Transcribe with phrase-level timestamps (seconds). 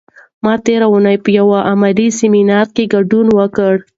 [0.43, 3.73] ما تېره اونۍ په یوه علمي سیمینار کې ګډون وکړ.